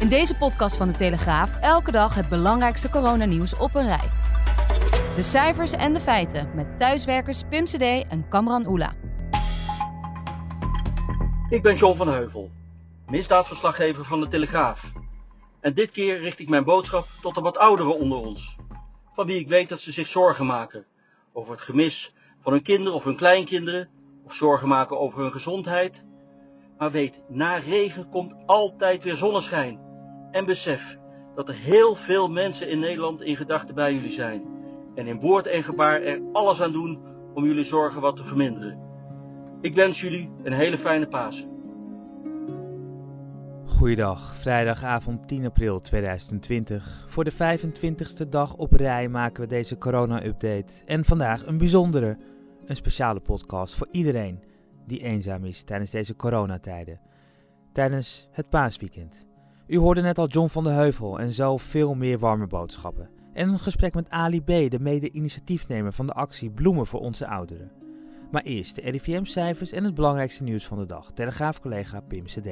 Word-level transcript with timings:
In 0.00 0.08
deze 0.08 0.34
podcast 0.34 0.76
van 0.76 0.88
de 0.88 0.94
Telegraaf 0.94 1.56
elke 1.60 1.90
dag 1.90 2.14
het 2.14 2.28
belangrijkste 2.28 2.88
coronanieuws 2.88 3.56
op 3.56 3.74
een 3.74 3.86
rij. 3.86 4.10
De 5.14 5.22
cijfers 5.22 5.72
en 5.72 5.94
de 5.94 6.00
feiten 6.00 6.50
met 6.54 6.78
thuiswerkers 6.78 7.42
Pim 7.48 7.64
CD 7.64 7.80
en 8.08 8.28
Kamran 8.28 8.66
Oela. 8.66 8.94
Ik 11.48 11.62
ben 11.62 11.76
John 11.76 11.96
van 11.96 12.08
Heuvel, 12.08 12.50
misdaadverslaggever 13.06 14.04
van 14.04 14.20
de 14.20 14.28
Telegraaf. 14.28 14.92
En 15.60 15.74
dit 15.74 15.90
keer 15.90 16.20
richt 16.20 16.38
ik 16.38 16.48
mijn 16.48 16.64
boodschap 16.64 17.06
tot 17.20 17.34
de 17.34 17.40
wat 17.40 17.58
ouderen 17.58 17.98
onder 17.98 18.18
ons, 18.18 18.56
van 19.14 19.26
wie 19.26 19.38
ik 19.38 19.48
weet 19.48 19.68
dat 19.68 19.80
ze 19.80 19.92
zich 19.92 20.06
zorgen 20.06 20.46
maken 20.46 20.84
over 21.32 21.52
het 21.52 21.60
gemis 21.60 22.14
van 22.40 22.52
hun 22.52 22.62
kinderen 22.62 22.94
of 22.94 23.04
hun 23.04 23.16
kleinkinderen, 23.16 23.88
of 24.24 24.34
zorgen 24.34 24.68
maken 24.68 24.98
over 24.98 25.20
hun 25.20 25.32
gezondheid. 25.32 26.04
Maar 26.78 26.90
weet, 26.90 27.20
na 27.28 27.56
regen 27.56 28.08
komt 28.08 28.34
altijd 28.46 29.02
weer 29.02 29.16
zonneschijn. 29.16 29.85
En 30.30 30.44
besef 30.44 30.98
dat 31.34 31.48
er 31.48 31.54
heel 31.54 31.94
veel 31.94 32.30
mensen 32.30 32.68
in 32.68 32.78
Nederland 32.78 33.22
in 33.22 33.36
gedachten 33.36 33.74
bij 33.74 33.94
jullie 33.94 34.10
zijn. 34.10 34.42
En 34.94 35.06
in 35.06 35.20
woord 35.20 35.46
en 35.46 35.62
gebaar 35.62 36.02
er 36.02 36.20
alles 36.32 36.62
aan 36.62 36.72
doen 36.72 36.98
om 37.34 37.44
jullie 37.44 37.64
zorgen 37.64 38.00
wat 38.00 38.16
te 38.16 38.24
verminderen. 38.24 38.78
Ik 39.60 39.74
wens 39.74 40.00
jullie 40.00 40.30
een 40.42 40.52
hele 40.52 40.78
fijne 40.78 41.06
Pasen. 41.08 41.54
Goeiedag, 43.64 44.36
vrijdagavond 44.36 45.28
10 45.28 45.44
april 45.44 45.80
2020. 45.80 47.04
Voor 47.08 47.24
de 47.24 47.32
25ste 47.32 48.28
dag 48.28 48.54
op 48.54 48.72
rij 48.72 49.08
maken 49.08 49.42
we 49.42 49.48
deze 49.48 49.78
corona-update. 49.78 50.72
En 50.86 51.04
vandaag 51.04 51.46
een 51.46 51.58
bijzondere, 51.58 52.18
een 52.66 52.76
speciale 52.76 53.20
podcast 53.20 53.74
voor 53.74 53.88
iedereen 53.90 54.42
die 54.86 55.02
eenzaam 55.02 55.44
is 55.44 55.62
tijdens 55.62 55.90
deze 55.90 56.16
coronatijden. 56.16 57.00
Tijdens 57.72 58.28
het 58.30 58.48
paasweekend. 58.48 59.25
U 59.66 59.78
hoorde 59.78 60.00
net 60.00 60.18
al 60.18 60.28
John 60.28 60.48
van 60.48 60.64
de 60.64 60.70
Heuvel 60.70 61.18
en 61.18 61.32
zo 61.32 61.56
veel 61.56 61.94
meer 61.94 62.18
warme 62.18 62.46
boodschappen. 62.46 63.10
En 63.32 63.48
een 63.48 63.60
gesprek 63.60 63.94
met 63.94 64.10
Ali 64.10 64.40
B., 64.40 64.46
de 64.46 64.78
mede-initiatiefnemer 64.80 65.92
van 65.92 66.06
de 66.06 66.12
actie 66.12 66.50
Bloemen 66.50 66.86
voor 66.86 67.00
onze 67.00 67.26
ouderen. 67.26 67.72
Maar 68.30 68.42
eerst 68.42 68.74
de 68.74 68.80
RIVM-cijfers 68.80 69.72
en 69.72 69.84
het 69.84 69.94
belangrijkste 69.94 70.42
nieuws 70.42 70.66
van 70.66 70.78
de 70.78 70.86
dag. 70.86 71.12
Telegraaf-collega 71.12 72.00
Pim 72.00 72.24
CD. 72.24 72.48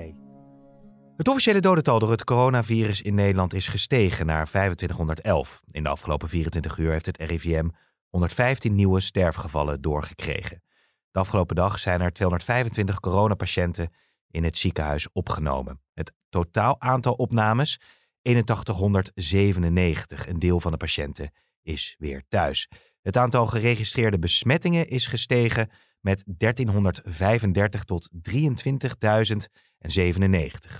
Het 1.16 1.28
officiële 1.28 1.60
dodental 1.60 1.98
door 1.98 2.10
het 2.10 2.24
coronavirus 2.24 3.02
in 3.02 3.14
Nederland 3.14 3.54
is 3.54 3.68
gestegen 3.68 4.26
naar 4.26 4.46
2511. 4.46 5.62
In 5.70 5.82
de 5.82 5.88
afgelopen 5.88 6.28
24 6.28 6.78
uur 6.78 6.90
heeft 6.90 7.06
het 7.06 7.18
RIVM 7.18 7.68
115 8.08 8.74
nieuwe 8.74 9.00
sterfgevallen 9.00 9.80
doorgekregen. 9.80 10.62
De 11.10 11.18
afgelopen 11.18 11.56
dag 11.56 11.78
zijn 11.78 12.00
er 12.00 12.12
225 12.12 13.00
coronapatiënten 13.00 13.92
in 14.34 14.44
het 14.44 14.58
ziekenhuis 14.58 15.08
opgenomen. 15.12 15.80
Het 15.92 16.12
totaal 16.28 16.80
aantal 16.80 17.14
opnames 17.14 17.80
8197. 18.22 20.28
Een 20.28 20.38
deel 20.38 20.60
van 20.60 20.72
de 20.72 20.76
patiënten 20.76 21.32
is 21.62 21.94
weer 21.98 22.22
thuis. 22.28 22.68
Het 23.02 23.16
aantal 23.16 23.46
geregistreerde 23.46 24.18
besmettingen 24.18 24.88
is 24.88 25.06
gestegen 25.06 25.70
met 26.00 26.24
1335 26.26 27.84
tot 27.84 28.10
23.097. 28.30 28.34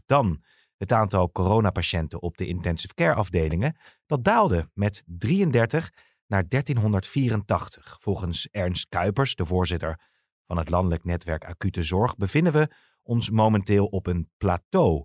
Dan 0.07 0.43
het 0.77 0.93
aantal 0.93 1.33
coronapatiënten 1.33 2.23
op 2.23 2.37
de 2.37 2.47
intensive 2.47 2.95
care 2.95 3.15
afdelingen. 3.15 3.77
Dat 4.07 4.25
daalde 4.25 4.71
met 4.73 5.03
33 5.07 5.91
naar 6.27 6.49
1384. 6.49 7.97
Volgens 8.01 8.49
Ernst 8.51 8.89
Kuipers, 8.89 9.35
de 9.35 9.47
voorzitter 9.47 10.01
van 10.47 10.57
het 10.57 10.69
landelijk 10.69 11.05
netwerk 11.05 11.45
acute 11.45 11.83
zorg, 11.83 12.17
bevinden 12.17 12.53
we 12.53 12.69
ons 13.05 13.31
momenteel 13.31 13.87
op 13.87 14.07
een 14.07 14.31
plateau. 14.37 15.05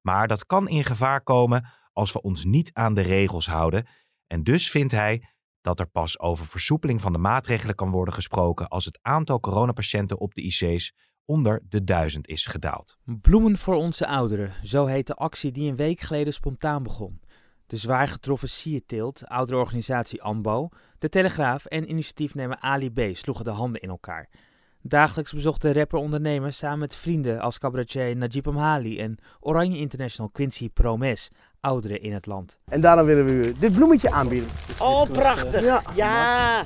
Maar 0.00 0.28
dat 0.28 0.46
kan 0.46 0.68
in 0.68 0.84
gevaar 0.84 1.22
komen 1.22 1.68
als 1.92 2.12
we 2.12 2.22
ons 2.22 2.44
niet 2.44 2.70
aan 2.72 2.94
de 2.94 3.00
regels 3.00 3.46
houden. 3.46 3.86
En 4.26 4.42
dus 4.42 4.70
vindt 4.70 4.92
hij 4.92 5.28
dat 5.60 5.80
er 5.80 5.86
pas 5.86 6.18
over 6.18 6.46
versoepeling 6.46 7.00
van 7.00 7.12
de 7.12 7.18
maatregelen 7.18 7.74
kan 7.74 7.90
worden 7.90 8.14
gesproken 8.14 8.68
als 8.68 8.84
het 8.84 8.98
aantal 9.02 9.40
coronapatiënten 9.40 10.18
op 10.18 10.34
de 10.34 10.42
IC's 10.42 10.94
onder 11.24 11.62
de 11.68 11.84
duizend 11.84 12.28
is 12.28 12.46
gedaald. 12.46 12.96
Bloemen 13.20 13.58
voor 13.58 13.74
onze 13.74 14.06
ouderen, 14.06 14.54
zo 14.62 14.86
heet 14.86 15.06
de 15.06 15.14
actie 15.14 15.52
die 15.52 15.70
een 15.70 15.76
week 15.76 16.00
geleden 16.00 16.32
spontaan 16.32 16.82
begon. 16.82 17.20
De 17.66 17.76
zwaar 17.76 18.08
getroffen 18.08 18.48
Sierteelt, 18.48 19.26
ouderorganisatie 19.26 20.22
ANBO, 20.22 20.68
de 20.98 21.08
Telegraaf 21.08 21.64
en 21.64 21.90
initiatiefnemer 21.90 22.58
Ali 22.60 22.90
B. 22.90 23.00
sloegen 23.12 23.44
de 23.44 23.50
handen 23.50 23.80
in 23.80 23.88
elkaar. 23.88 24.28
Dagelijks 24.82 25.32
bezocht 25.32 25.62
de 25.62 25.72
rapper-ondernemer 25.72 26.52
samen 26.52 26.78
met 26.78 26.96
vrienden 26.96 27.40
als 27.40 27.58
cabaretier 27.58 28.16
Najib 28.16 28.48
Amhali 28.48 29.00
en 29.00 29.18
Oranje 29.40 29.78
International 29.78 30.30
Quincy 30.30 30.68
Promes 30.68 31.30
ouderen 31.60 32.02
in 32.02 32.12
het 32.12 32.26
land. 32.26 32.58
En 32.64 32.80
daarom 32.80 33.06
willen 33.06 33.24
we 33.24 33.32
u 33.32 33.54
dit 33.58 33.72
bloemetje 33.72 34.10
aanbieden. 34.10 34.48
Oh, 34.78 35.10
prachtig. 35.10 35.64
Ja. 35.64 35.82
Ja, 35.94 36.64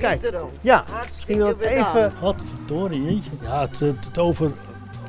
Kijk. 0.00 0.32
Ja, 0.60 0.84
Hartstikke 0.90 1.32
ging 1.32 1.58
dat 1.58 1.60
even... 1.60 2.12
Godverdorie, 2.12 3.02
jeetje. 3.02 3.30
Ja, 3.42 3.60
het, 3.60 3.80
het, 3.80 4.04
het 4.04 4.18
over, 4.18 4.52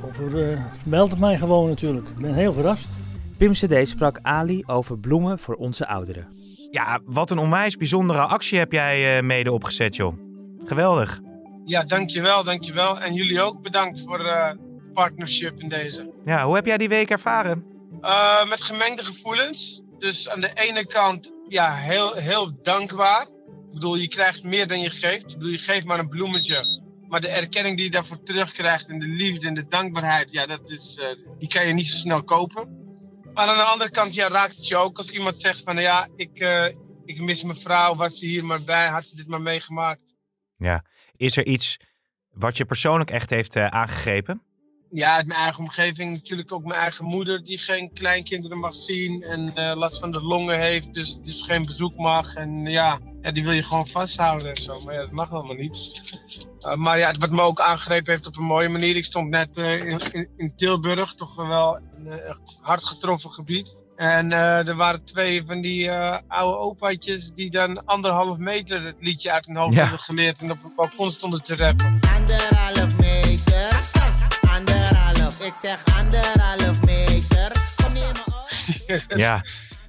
over 0.06 0.52
eh, 0.52 0.60
meldt 0.86 1.12
het 1.12 1.20
mij 1.20 1.38
gewoon 1.38 1.70
natuurlijk. 1.70 2.08
Ik 2.08 2.18
ben 2.18 2.34
heel 2.34 2.54
verrast. 2.54 2.90
Pim 3.38 3.52
CD 3.52 3.88
sprak 3.88 4.20
Ali 4.22 4.64
over 4.66 5.00
bloemen 5.00 5.40
voor 5.40 5.56
onze 5.56 5.88
ouderen. 5.88 6.28
Ja, 6.72 7.00
wat 7.06 7.32
een 7.32 7.38
onwijs 7.38 7.78
bijzondere 7.78 8.20
actie 8.20 8.58
heb 8.58 8.72
jij 8.72 9.18
eh, 9.18 9.24
mede 9.24 9.52
opgezet, 9.52 9.96
joh. 9.96 10.14
Geweldig. 10.66 11.20
Ja, 11.68 11.84
dankjewel, 11.84 12.44
dankjewel. 12.44 13.00
En 13.00 13.14
jullie 13.14 13.42
ook 13.42 13.62
bedankt 13.62 14.02
voor 14.02 14.26
eh 14.26 14.52
partnership 14.94 15.60
in 15.60 15.70
deze. 15.70 16.14
Ja, 16.26 16.46
hoe 16.46 16.56
heb 16.56 16.66
jij 16.66 16.78
die 16.78 16.90
week 16.90 17.10
ervaren? 17.10 17.66
Eh, 18.02 18.50
met 18.50 18.62
gemengde 18.62 19.04
gevoelens. 19.04 19.82
Dus 19.98 20.30
aan 20.30 20.42
de 20.42 20.52
ene 20.54 20.88
kant, 20.88 21.32
ja, 21.48 21.76
heel, 21.76 22.14
heel 22.14 22.62
dankbaar. 22.62 23.22
Ik 23.22 23.74
bedoel, 23.74 23.96
je 23.96 24.08
krijgt 24.08 24.44
meer 24.44 24.68
dan 24.68 24.80
je 24.80 24.90
geeft. 24.90 25.32
Ik 25.32 25.38
bedoel, 25.38 25.52
je 25.52 25.58
geeft 25.58 25.86
maar 25.86 26.00
een 26.00 26.10
bloemetje. 26.10 26.82
Maar 27.08 27.22
de 27.22 27.28
erkenning 27.28 27.76
die 27.76 27.86
je 27.86 27.92
daarvoor 27.92 28.24
terugkrijgt 28.24 28.90
en 28.90 29.00
de 29.00 29.08
liefde 29.08 29.48
en 29.48 29.54
de 29.54 29.68
dankbaarheid, 29.68 30.32
ja, 30.32 30.46
dat 30.46 30.70
is, 30.70 31.00
eh, 31.02 31.08
die 31.38 31.48
kan 31.48 31.68
je 31.68 31.74
niet 31.74 31.88
zo 31.88 31.96
snel 31.96 32.24
kopen. 32.24 32.68
Maar 33.34 33.48
aan 33.48 33.58
de 33.58 33.64
andere 33.64 33.92
kant, 33.92 34.14
ja, 34.14 34.28
raakt 34.28 34.56
het 34.56 34.68
je 34.68 34.76
ook 34.76 34.98
als 34.98 35.10
iemand 35.10 35.42
zegt 35.42 35.62
van, 35.64 35.82
ja, 35.82 36.08
ik, 36.16 36.40
ik 37.06 37.20
mis 37.20 37.44
mijn 37.44 37.58
vrouw, 37.58 37.96
was 37.96 38.18
ze 38.18 38.26
hier 38.26 38.46
maar 38.46 38.64
bij, 38.64 38.88
had 38.88 39.06
ze 39.06 39.16
dit 39.16 39.28
maar 39.28 39.42
meegemaakt. 39.42 40.17
Ja. 40.58 40.86
Is 41.16 41.38
er 41.38 41.46
iets 41.46 41.80
wat 42.32 42.58
je 42.58 42.66
persoonlijk 42.66 43.12
echt 43.12 43.30
heeft 43.30 43.56
eh, 43.56 43.68
aangegrepen? 43.68 44.42
ja, 44.90 45.16
uit 45.16 45.28
mijn 45.28 45.40
eigen 45.40 45.64
omgeving 45.64 46.14
natuurlijk 46.14 46.52
ook 46.52 46.64
mijn 46.64 46.80
eigen 46.80 47.06
moeder 47.06 47.44
die 47.44 47.58
geen 47.58 47.94
kleinkinderen 47.94 48.58
mag 48.58 48.76
zien 48.76 49.24
en 49.24 49.56
eh, 49.56 49.76
last 49.76 50.00
van 50.00 50.12
de 50.12 50.22
longen 50.22 50.60
heeft, 50.60 50.94
dus, 50.94 51.20
dus 51.22 51.42
geen 51.42 51.66
bezoek 51.66 51.96
mag. 51.96 52.36
En 52.36 52.66
ja, 52.66 53.00
die 53.32 53.44
wil 53.44 53.52
je 53.52 53.64
gewoon 53.64 53.88
vasthouden 53.88 54.50
en 54.50 54.62
zo, 54.62 54.82
maar 54.82 54.94
ja, 54.94 55.00
dat 55.00 55.12
mag 55.12 55.32
allemaal 55.32 55.56
niet. 55.56 56.02
Uh, 56.60 56.76
maar 56.84 56.98
ja, 56.98 57.14
wat 57.20 57.32
me 57.32 57.42
ook 57.42 57.60
aangegrepen 57.60 58.12
heeft 58.12 58.28
op 58.28 58.38
een 58.38 58.44
mooie 58.44 58.70
manier, 58.70 58.96
ik 58.96 59.06
stond 59.06 59.30
net 59.30 59.58
uh, 59.58 59.86
in, 60.38 60.54
Tilburg, 60.56 61.14
toch 61.14 61.36
wel 61.36 61.76
een 61.76 62.12
echt 62.12 62.58
hard 62.62 62.84
getroffen 62.84 63.32
gebied. 63.32 63.86
En 63.98 64.32
er 64.32 64.76
waren 64.76 65.04
twee 65.04 65.46
van 65.46 65.62
die 65.62 65.92
oude 66.28 66.58
opaatjes 66.58 67.34
die 67.34 67.50
dan 67.50 67.86
anderhalf 67.86 68.38
meter 68.38 68.84
het 68.84 68.96
liedje 69.00 69.32
uit 69.32 69.46
hun 69.46 69.56
hoofd 69.56 69.74
ja. 69.74 69.82
hadden 69.82 70.00
geleerd 70.00 70.40
en 70.40 70.52
op 70.52 70.64
een 70.64 70.74
balkon 70.76 71.12
stonden 71.12 71.44
te 71.44 71.56
rappen. 71.56 72.00
Anderhalf 72.16 72.98
meter. 72.98 73.96
Anderhalf, 74.56 75.46
ik 75.46 75.54
zeg 75.54 75.84
anderhalf 75.86 76.86
meter. 76.86 77.52
Kom 77.84 77.94
neer 77.94 78.12
me 78.14 78.24
op. 78.28 79.18
Ja. 79.18 79.44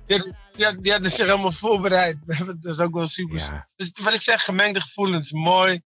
Die, 0.07 0.35
die, 0.53 0.81
die 0.81 0.93
hadden 0.93 1.11
zich 1.11 1.27
helemaal 1.27 1.53
voorbereid. 1.53 2.17
Dat 2.61 2.75
is 2.75 2.81
ook 2.81 2.95
wel 2.95 3.07
super. 3.07 3.39
Ja. 3.39 3.69
Dus 3.77 3.91
wat 4.03 4.15
ik 4.15 4.23
zeg, 4.23 4.45
gemengde 4.45 4.81
gevoelens. 4.81 5.33
Mooi, 5.33 5.81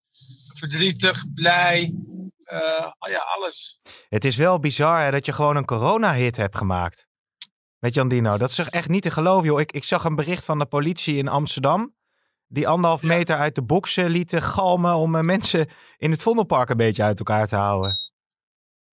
verdrietig, 0.53 1.33
blij. 1.33 1.93
Uh, 2.51 3.09
ja, 3.09 3.19
alles. 3.37 3.79
Het 4.09 4.25
is 4.25 4.35
wel 4.35 4.59
bizar 4.59 5.03
hè, 5.03 5.11
dat 5.11 5.25
je 5.25 5.33
gewoon 5.33 5.55
een 5.55 5.65
corona-hit 5.65 6.37
hebt 6.37 6.57
gemaakt. 6.57 7.07
Met 7.79 7.93
Jandino. 7.93 8.37
Dat 8.37 8.49
is 8.49 8.55
toch 8.55 8.69
echt 8.69 8.89
niet 8.89 9.01
te 9.01 9.11
geloven, 9.11 9.45
joh. 9.45 9.59
Ik, 9.59 9.71
ik 9.71 9.83
zag 9.83 10.03
een 10.03 10.15
bericht 10.15 10.45
van 10.45 10.59
de 10.59 10.65
politie 10.65 11.17
in 11.17 11.27
Amsterdam. 11.27 11.95
Die 12.47 12.67
anderhalf 12.67 13.01
meter 13.01 13.37
uit 13.37 13.55
de 13.55 13.63
boksen 13.63 14.09
lieten 14.09 14.41
galmen 14.41 14.95
om 14.95 15.15
eh, 15.15 15.21
mensen 15.21 15.69
in 15.97 16.11
het 16.11 16.21
Vondelpark 16.21 16.69
een 16.69 16.77
beetje 16.77 17.03
uit 17.03 17.19
elkaar 17.19 17.47
te 17.47 17.55
houden. 17.55 17.97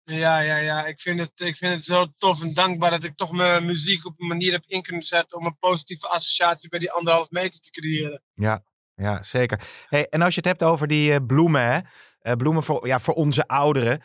Ja, 0.04 0.38
ja, 0.38 0.56
ja. 0.56 0.86
Ik 0.86 1.00
vind, 1.00 1.18
het, 1.18 1.40
ik 1.40 1.56
vind 1.56 1.74
het 1.74 1.84
zo 1.84 2.06
tof 2.16 2.42
en 2.42 2.54
dankbaar 2.54 2.90
dat 2.90 3.04
ik 3.04 3.16
toch 3.16 3.32
mijn 3.32 3.66
muziek 3.66 4.06
op 4.06 4.20
een 4.20 4.26
manier 4.26 4.52
heb 4.52 4.64
in 4.66 4.82
kunnen 4.82 5.02
zetten 5.02 5.38
om 5.38 5.46
een 5.46 5.58
positieve 5.58 6.08
associatie 6.08 6.68
bij 6.68 6.78
die 6.78 6.92
anderhalf 6.92 7.30
meter 7.30 7.60
te 7.60 7.70
creëren. 7.70 8.22
Ja, 8.34 8.62
ja 8.94 9.22
zeker. 9.22 9.60
Hey, 9.88 10.08
en 10.08 10.22
als 10.22 10.34
je 10.34 10.40
het 10.40 10.48
hebt 10.48 10.62
over 10.62 10.86
die 10.86 11.10
uh, 11.10 11.16
bloemen, 11.26 11.66
hè? 11.72 11.80
Uh, 12.22 12.36
bloemen 12.36 12.62
voor, 12.62 12.86
ja, 12.86 13.00
voor 13.00 13.14
onze 13.14 13.46
ouderen. 13.46 14.02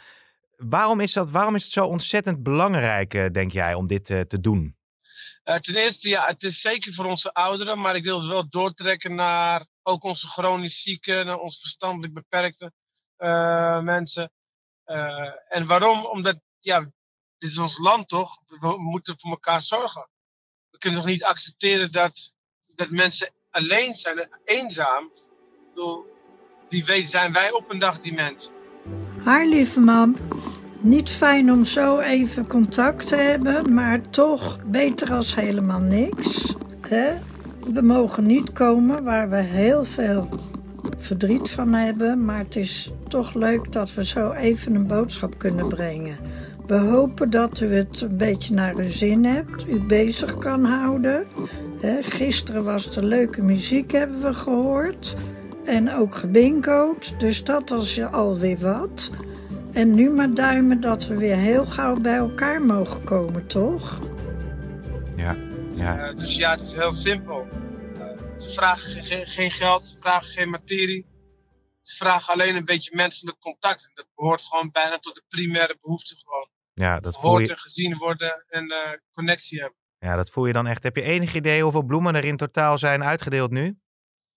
Waarom 0.69 0.99
is, 0.99 1.13
dat, 1.13 1.31
waarom 1.31 1.55
is 1.55 1.63
het 1.63 1.71
zo 1.71 1.85
ontzettend 1.85 2.43
belangrijk, 2.43 3.13
uh, 3.13 3.27
denk 3.27 3.51
jij, 3.51 3.73
om 3.73 3.87
dit 3.87 4.05
te 4.05 4.39
doen? 4.39 4.75
ten 5.43 5.75
eerste, 5.75 6.09
ja, 6.09 6.25
het 6.25 6.43
is 6.43 6.61
zeker 6.61 6.93
voor 6.93 7.05
onze 7.05 7.33
ouderen, 7.33 7.79
maar 7.79 7.95
ik 7.95 8.03
wil 8.03 8.19
het 8.19 8.27
wel 8.27 8.49
doortrekken 8.49 9.15
naar 9.15 9.65
ook 9.83 10.03
onze 10.03 10.27
chronisch 10.27 10.81
zieken, 10.81 11.25
naar 11.25 11.39
onze 11.39 11.59
verstandelijk 11.59 12.13
beperkte 12.13 12.71
mensen. 13.83 14.31
Uh, 14.85 15.31
en 15.49 15.65
waarom? 15.65 16.05
Omdat, 16.05 16.39
ja, 16.59 16.79
dit 17.37 17.49
is 17.49 17.57
ons 17.57 17.77
land 17.77 18.07
toch? 18.07 18.37
We 18.47 18.75
moeten 18.77 19.19
voor 19.19 19.29
elkaar 19.31 19.61
zorgen. 19.61 20.09
We 20.69 20.77
kunnen 20.77 20.99
toch 20.99 21.09
niet 21.09 21.23
accepteren 21.23 21.91
dat, 21.91 22.33
dat 22.75 22.89
mensen 22.89 23.33
alleen 23.49 23.95
zijn, 23.95 24.29
eenzaam. 24.45 25.11
Bedoel, 25.73 26.05
die 26.69 26.85
weet, 26.85 27.09
zijn 27.09 27.33
wij 27.33 27.51
op 27.51 27.71
een 27.71 27.79
dag 27.79 27.99
die 27.99 28.13
mensen. 28.13 28.51
Haar 29.23 29.45
lieve 29.45 29.79
man, 29.79 30.17
niet 30.81 31.09
fijn 31.09 31.51
om 31.51 31.65
zo 31.65 31.99
even 31.99 32.47
contact 32.47 33.07
te 33.07 33.15
hebben, 33.15 33.73
maar 33.73 34.01
toch 34.09 34.59
beter 34.65 35.13
als 35.13 35.35
helemaal 35.35 35.79
niks. 35.79 36.55
Hè? 36.87 37.11
We 37.73 37.81
mogen 37.81 38.25
niet 38.25 38.51
komen 38.51 39.03
waar 39.03 39.29
we 39.29 39.41
heel 39.41 39.83
veel 39.83 40.29
verdriet 40.97 41.49
van 41.49 41.73
hebben. 41.73 42.25
Maar 42.25 42.37
het 42.37 42.55
is 42.55 42.91
toch 43.07 43.33
leuk 43.33 43.71
dat 43.71 43.93
we 43.93 44.05
zo 44.05 44.31
even 44.31 44.75
een 44.75 44.87
boodschap 44.87 45.37
kunnen 45.37 45.67
brengen. 45.67 46.17
We 46.67 46.75
hopen 46.75 47.29
dat 47.29 47.59
u 47.59 47.73
het 47.73 48.01
een 48.01 48.17
beetje 48.17 48.53
naar 48.53 48.75
uw 48.75 48.89
zin 48.89 49.25
hebt, 49.25 49.67
u 49.67 49.79
bezig 49.79 50.37
kan 50.37 50.65
houden. 50.65 51.25
gisteren 52.01 52.63
was 52.63 52.95
er 52.95 53.03
leuke 53.03 53.41
muziek, 53.41 53.91
hebben 53.91 54.21
we 54.21 54.33
gehoord. 54.33 55.15
En 55.65 55.93
ook 55.93 56.15
gebingoed, 56.15 57.13
dus 57.19 57.43
dat 57.43 57.69
was 57.69 58.01
alweer 58.11 58.57
wat. 58.59 59.11
En 59.73 59.93
nu 59.95 60.09
maar 60.09 60.33
duimen 60.33 60.81
dat 60.81 61.07
we 61.07 61.17
weer 61.17 61.35
heel 61.35 61.65
gauw 61.65 61.95
bij 61.99 62.15
elkaar 62.15 62.61
mogen 62.61 63.03
komen, 63.03 63.47
toch? 63.47 63.99
Ja, 65.15 65.35
ja. 65.75 66.09
Uh, 66.09 66.17
dus 66.17 66.35
ja, 66.35 66.51
het 66.51 66.61
is 66.61 66.73
heel 66.73 66.93
simpel. 66.93 67.47
Ze 68.37 68.49
vragen 68.49 69.03
geen, 69.03 69.25
geen 69.25 69.51
geld, 69.51 69.83
ze 69.83 69.97
vragen 69.99 70.27
geen 70.27 70.49
materie. 70.49 71.05
Ze 71.81 71.95
vragen 71.95 72.33
alleen 72.33 72.55
een 72.55 72.65
beetje 72.65 72.95
menselijk 72.95 73.39
contact. 73.39 73.85
En 73.85 73.91
dat 73.93 74.07
behoort 74.15 74.45
gewoon 74.45 74.71
bijna 74.71 74.99
tot 74.99 75.15
de 75.15 75.23
primaire 75.27 75.77
behoefte 75.81 76.15
gewoon. 76.17 76.49
Ja, 76.73 76.99
dat 76.99 77.19
voel 77.19 77.39
je... 77.39 77.49
en 77.49 77.57
gezien 77.57 77.97
worden 77.97 78.45
en 78.47 78.71
uh, 78.71 78.77
connectie 79.11 79.59
hebben. 79.59 79.77
Ja, 79.99 80.15
dat 80.15 80.29
voel 80.29 80.45
je 80.45 80.53
dan 80.53 80.67
echt. 80.67 80.83
Heb 80.83 80.95
je 80.95 81.01
enig 81.01 81.33
idee 81.33 81.63
hoeveel 81.63 81.83
bloemen 81.83 82.15
er 82.15 82.25
in 82.25 82.37
totaal 82.37 82.77
zijn 82.77 83.03
uitgedeeld 83.03 83.51
nu? 83.51 83.79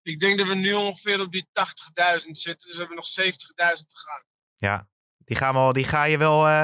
Ik 0.03 0.21
denk 0.21 0.39
dat 0.39 0.47
we 0.47 0.55
nu 0.55 0.73
ongeveer 0.73 1.21
op 1.21 1.33
die 1.33 1.47
80.000 1.47 2.31
zitten. 2.31 2.67
Dus 2.69 2.73
we 2.73 2.79
hebben 2.79 2.97
nog 2.97 3.09
70.000 3.21 3.87
te 3.87 3.97
gaan. 3.97 4.23
Ja, 4.57 4.89
die, 5.25 5.37
gaan 5.37 5.67
we, 5.67 5.73
die 5.73 5.85
ga 5.85 6.05
je 6.05 6.19
wel 6.19 6.47
uh, 6.47 6.63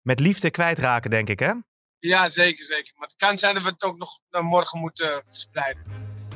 met 0.00 0.20
liefde 0.20 0.50
kwijtraken, 0.50 1.10
denk 1.10 1.28
ik, 1.28 1.38
hè? 1.38 1.52
Ja, 1.98 2.28
zeker, 2.28 2.64
zeker. 2.64 2.92
Maar 2.96 3.08
het 3.08 3.16
kan 3.16 3.38
zijn 3.38 3.54
dat 3.54 3.62
we 3.62 3.68
het 3.68 3.82
ook 3.82 3.98
nog 3.98 4.18
naar 4.30 4.44
morgen 4.44 4.78
moeten 4.78 5.22
verspreiden. 5.28 5.82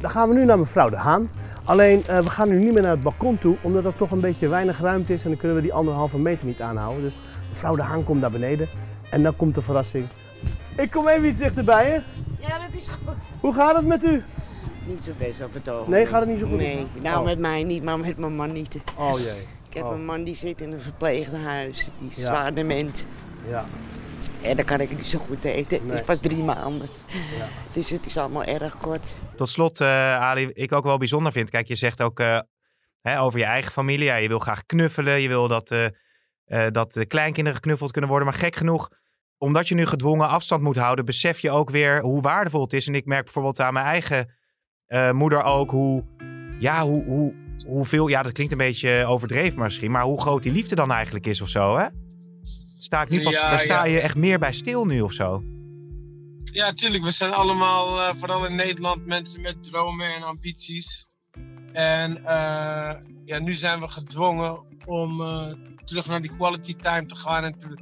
Dan 0.01 0.11
gaan 0.11 0.29
we 0.29 0.35
nu 0.35 0.45
naar 0.45 0.59
mevrouw 0.59 0.89
De 0.89 0.97
Haan. 0.97 1.31
Alleen 1.65 1.99
uh, 1.99 2.19
we 2.19 2.31
gaan 2.31 2.49
nu 2.49 2.59
niet 2.59 2.73
meer 2.73 2.83
naar 2.83 2.91
het 2.91 3.03
balkon 3.03 3.39
toe, 3.39 3.57
omdat 3.63 3.85
er 3.85 3.97
toch 3.97 4.11
een 4.11 4.21
beetje 4.21 4.49
weinig 4.49 4.81
ruimte 4.81 5.13
is 5.13 5.23
en 5.23 5.29
dan 5.29 5.39
kunnen 5.39 5.57
we 5.57 5.63
die 5.63 5.73
anderhalve 5.73 6.19
meter 6.19 6.47
niet 6.47 6.61
aanhouden. 6.61 7.03
Dus 7.03 7.17
mevrouw 7.49 7.77
De 7.77 7.83
Haan 7.83 8.05
komt 8.05 8.21
naar 8.21 8.31
beneden 8.31 8.69
en 9.11 9.23
dan 9.23 9.37
komt 9.37 9.55
de 9.55 9.63
verrassing. 9.63 10.09
Ik 10.77 10.91
kom 10.91 11.09
even 11.09 11.29
iets 11.29 11.39
dichterbij, 11.39 11.87
hè? 11.91 11.95
Ja, 12.47 12.59
dat 12.59 12.73
is 12.73 12.89
goed. 12.89 13.17
Hoe 13.41 13.55
gaat 13.55 13.77
het 13.77 13.87
met 13.87 14.05
u? 14.05 14.23
Niet 14.87 15.03
zo 15.03 15.11
best 15.19 15.43
op 15.43 15.55
het 15.55 15.69
oog. 15.69 15.87
Nee, 15.87 16.07
gaat 16.07 16.21
het 16.21 16.29
niet 16.31 16.39
zo 16.39 16.47
goed? 16.47 16.57
Nee, 16.57 16.87
nou 17.01 17.19
oh. 17.19 17.25
met 17.25 17.39
mij 17.39 17.63
niet, 17.63 17.83
maar 17.83 17.99
met 17.99 18.19
mijn 18.19 18.37
man 18.37 18.53
niet. 18.53 18.83
Oh 18.97 19.19
jee. 19.19 19.54
Ik 19.75 19.81
heb 19.81 19.89
oh. 19.89 19.99
een 19.99 20.05
man 20.05 20.25
die 20.25 20.35
zit 20.35 20.61
in 20.61 20.73
een 20.73 20.81
verpleeghuis, 20.81 21.91
die 21.99 22.09
is 22.09 22.17
ja. 22.17 22.25
zwaar 22.25 22.55
dement. 22.55 23.07
Ja. 23.49 23.67
En 24.43 24.57
dan 24.57 24.65
kan 24.65 24.81
ik 24.81 24.91
niet 24.91 25.07
zo 25.07 25.19
goed 25.19 25.45
eten. 25.45 25.89
Het 25.89 25.93
is 25.93 26.07
pas 26.07 26.21
drie 26.21 26.43
maanden. 26.43 26.89
Ja. 27.39 27.47
Dus 27.73 27.91
het 27.91 28.07
is 28.07 28.17
allemaal 28.17 28.45
erg 28.45 28.77
kort. 28.79 29.17
Tot 29.37 29.49
slot, 29.49 29.81
uh, 29.81 30.19
Ali, 30.21 30.51
ik 30.53 30.73
ook 30.73 30.85
wel 30.85 30.99
bijzonder 30.99 31.33
vind. 31.33 31.51
Kijk, 31.51 31.69
je 31.69 31.77
zegt 31.77 32.03
ook 32.03 32.21
uh, 32.21 32.39
hè, 33.01 33.21
over 33.21 33.39
je 33.39 33.45
eigen 33.45 33.73
familie. 33.73 34.05
Ja, 34.05 34.17
je 34.17 34.29
wil 34.29 34.39
graag 34.39 34.67
knuffelen. 34.67 35.21
Je 35.21 35.29
wil 35.29 35.49
dat, 35.49 35.71
uh, 35.71 36.67
dat 36.71 36.93
de 36.93 37.07
kleinkinderen 37.07 37.59
geknuffeld 37.59 37.91
kunnen 37.91 38.11
worden. 38.11 38.29
Maar 38.29 38.39
gek 38.39 38.57
genoeg, 38.57 38.91
omdat 39.39 39.69
je 39.69 39.75
nu 39.75 39.87
gedwongen 39.87 40.29
afstand 40.29 40.63
moet 40.63 40.77
houden, 40.77 41.05
besef 41.05 41.39
je 41.39 41.51
ook 41.51 41.71
weer 41.71 42.01
hoe 42.01 42.21
waardevol 42.21 42.63
het 42.63 42.73
is. 42.73 42.87
En 42.87 42.95
ik 42.95 43.07
merk 43.07 43.25
bijvoorbeeld 43.25 43.61
aan 43.61 43.73
mijn 43.73 43.87
eigen 43.87 44.35
moeder 45.13 45.43
ook 45.43 45.71
hoe, 45.71 46.05
ja, 46.59 46.85
hoe, 46.85 47.05
hoe, 47.05 47.35
hoeveel, 47.65 48.07
ja, 48.07 48.23
dat 48.23 48.33
klinkt 48.33 48.53
een 48.53 48.59
beetje 48.59 49.05
overdreven 49.07 49.59
misschien, 49.59 49.91
maar 49.91 50.05
hoe 50.05 50.21
groot 50.21 50.43
die 50.43 50.53
liefde 50.53 50.75
dan 50.75 50.91
eigenlijk 50.93 51.27
is 51.27 51.41
of 51.41 51.49
zo, 51.49 51.77
hè? 51.77 51.87
Sta 52.81 53.03
ik 53.03 53.09
nu 53.09 53.23
pas, 53.23 53.35
ja, 53.35 53.51
daar 53.51 53.61
sta 53.61 53.85
je 53.85 54.01
echt 54.01 54.17
meer 54.17 54.39
bij 54.39 54.53
stil 54.53 54.85
nu 54.85 55.01
of 55.01 55.13
zo? 55.13 55.43
Ja, 56.45 56.73
tuurlijk. 56.73 57.05
We 57.05 57.11
zijn 57.11 57.33
allemaal, 57.33 57.99
uh, 57.99 58.15
vooral 58.15 58.47
in 58.47 58.55
Nederland, 58.55 59.07
mensen 59.07 59.41
met 59.41 59.65
dromen 59.65 60.15
en 60.15 60.23
ambities. 60.23 61.07
En 61.73 62.17
uh, 62.17 62.93
ja, 63.25 63.39
nu 63.39 63.55
zijn 63.55 63.81
we 63.81 63.89
gedwongen 63.89 64.61
om 64.87 65.21
uh, 65.21 65.47
terug 65.85 66.07
naar 66.07 66.21
die 66.23 66.37
quality 66.37 66.75
time 66.75 67.07
te 67.07 67.17
gaan 67.17 67.45
en 67.45 67.59
te, 67.59 67.79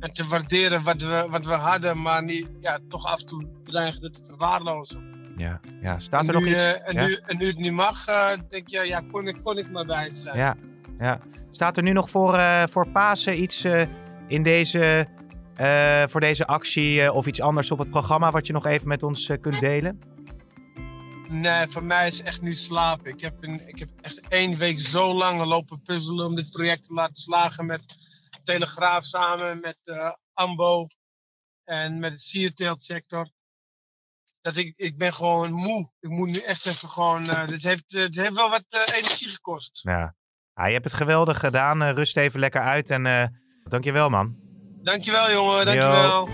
en 0.00 0.12
te 0.12 0.26
waarderen 0.26 0.84
wat 0.84 1.00
we, 1.00 1.26
wat 1.30 1.46
we 1.46 1.54
hadden, 1.54 2.02
maar 2.02 2.24
niet, 2.24 2.48
ja, 2.60 2.78
toch 2.88 3.04
af 3.04 3.20
en 3.20 3.26
toe 3.26 3.46
dreigen 3.64 4.12
te 4.12 4.20
verwaarlozen. 4.26 5.19
Ja, 5.40 5.60
ja. 5.82 5.98
staat 5.98 6.28
er 6.28 6.34
nog 6.34 6.46
iets? 6.46 6.64
en, 6.64 6.94
ja? 6.94 7.06
nu, 7.06 7.14
en 7.14 7.36
nu 7.36 7.46
het 7.46 7.58
niet 7.58 7.72
mag, 7.72 8.04
denk 8.48 8.68
je, 8.68 8.80
ja, 8.80 9.02
kon 9.12 9.28
ik, 9.28 9.36
kon 9.42 9.58
ik 9.58 9.70
maar 9.70 9.86
bij 9.86 10.10
zijn. 10.10 10.36
Ja, 10.36 10.56
ja. 10.98 11.20
Staat 11.50 11.76
er 11.76 11.82
nu 11.82 11.92
nog 11.92 12.10
voor, 12.10 12.38
voor 12.70 12.88
Pasen 12.88 13.42
iets 13.42 13.66
in 14.26 14.42
deze, 14.42 15.06
voor 16.08 16.20
deze 16.20 16.46
actie 16.46 17.12
of 17.12 17.26
iets 17.26 17.40
anders 17.40 17.70
op 17.70 17.78
het 17.78 17.90
programma 17.90 18.30
wat 18.30 18.46
je 18.46 18.52
nog 18.52 18.66
even 18.66 18.88
met 18.88 19.02
ons 19.02 19.32
kunt 19.40 19.60
delen? 19.60 20.00
Nee, 21.28 21.68
voor 21.68 21.84
mij 21.84 22.06
is 22.06 22.22
echt 22.22 22.42
nu 22.42 22.52
slapen. 22.52 23.10
Ik 23.10 23.20
heb, 23.20 23.34
een, 23.40 23.68
ik 23.68 23.78
heb 23.78 23.88
echt 24.00 24.28
één 24.28 24.58
week 24.58 24.80
zo 24.80 25.14
lang 25.14 25.44
lopen 25.44 25.82
puzzelen 25.82 26.26
om 26.26 26.34
dit 26.34 26.50
project 26.50 26.84
te 26.84 26.92
laten 26.92 27.16
slagen 27.16 27.66
met 27.66 27.82
Telegraaf 28.44 29.04
samen, 29.04 29.60
met 29.60 29.78
AMBO 30.32 30.86
en 31.64 31.98
met 31.98 32.12
het 32.12 32.20
sierteeltsector. 32.20 33.28
Dat 34.40 34.56
ik, 34.56 34.72
ik 34.76 34.98
ben 34.98 35.12
gewoon 35.12 35.52
moe. 35.52 35.90
Ik 36.00 36.10
moet 36.10 36.28
nu 36.28 36.38
echt 36.38 36.66
even 36.66 36.88
gewoon. 36.88 37.46
dit, 37.46 37.62
heeft, 37.62 37.90
dit 37.90 38.16
heeft 38.16 38.36
wel 38.36 38.50
wat 38.50 38.64
energie 38.94 39.28
gekost. 39.28 39.80
Ja. 39.82 40.14
Ah, 40.54 40.66
je 40.66 40.72
hebt 40.72 40.84
het 40.84 40.94
geweldig 40.94 41.38
gedaan. 41.38 41.82
rust 41.82 42.16
even 42.16 42.40
lekker 42.40 42.60
uit 42.60 42.90
en 42.90 43.32
Dankjewel, 43.70 44.08
man. 44.08 44.36
Dankjewel, 44.82 45.30
jongen. 45.30 45.64
Dankjewel. 45.64 46.28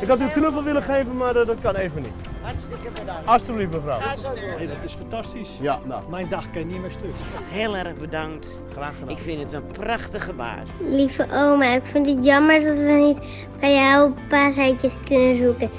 Ik 0.00 0.08
had 0.08 0.20
u 0.20 0.22
een 0.22 0.32
knuffel 0.32 0.62
willen 0.62 0.82
geven, 0.82 1.16
maar 1.16 1.36
uh, 1.36 1.46
dat 1.46 1.60
kan 1.60 1.74
even 1.74 2.02
niet. 2.02 2.28
Hartstikke 2.40 2.90
bedankt. 2.90 3.26
Alsjeblieft, 3.28 3.72
mevrouw. 3.72 4.00
Ga 4.00 4.16
zo 4.16 4.34
door. 4.34 4.42
Hey, 4.42 4.66
dat 4.66 4.82
is 4.82 4.92
fantastisch. 4.92 5.58
Ja, 5.60 5.78
nou. 5.84 6.10
Mijn 6.10 6.28
dag 6.28 6.50
kan 6.50 6.66
niet 6.66 6.80
meer 6.80 6.90
stuk. 6.90 7.12
Heel 7.42 7.76
erg 7.76 7.96
bedankt. 7.96 8.60
Graag 8.72 8.94
gedaan. 8.94 9.08
Ik 9.08 9.18
vind 9.18 9.42
het 9.42 9.52
een 9.52 9.66
prachtige 9.66 10.32
baard. 10.32 10.68
Lieve 10.80 11.26
oma, 11.32 11.64
ik 11.64 11.84
vind 11.84 12.06
het 12.06 12.24
jammer 12.24 12.60
dat 12.60 12.76
we 12.76 13.14
niet 13.14 13.46
bij 13.60 13.74
jou 13.74 14.14
paaseitjes 14.28 14.94
kunnen 15.04 15.36
zoeken. 15.36 15.70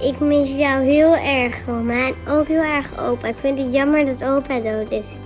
Ik 0.00 0.20
mis 0.20 0.50
jou 0.50 0.84
heel 0.84 1.16
erg, 1.16 1.68
oma. 1.68 2.06
En 2.06 2.14
ook 2.28 2.46
heel 2.46 2.62
erg 2.62 2.98
opa. 2.98 3.28
Ik 3.28 3.36
vind 3.36 3.58
het 3.58 3.72
jammer 3.72 4.06
dat 4.06 4.24
opa 4.24 4.60
dood 4.60 4.90
is. 4.90 5.16